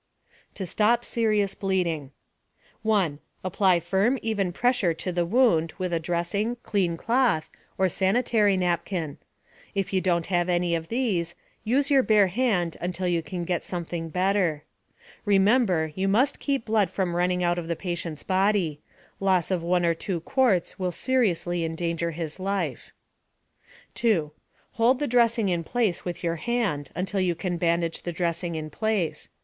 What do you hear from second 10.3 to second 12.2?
any of these, use your